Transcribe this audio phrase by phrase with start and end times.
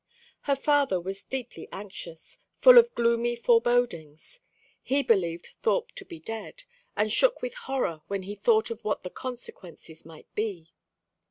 [0.49, 4.39] Her father was deeply anxious, full of gloomy forebodings.
[4.81, 6.63] He believed Thorpe to be dead,
[6.97, 10.73] and shook with horror when he thought of what the consequences might be.